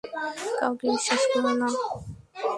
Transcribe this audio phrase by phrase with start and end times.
[0.59, 1.67] কাউকে বিশ্বাস কর না!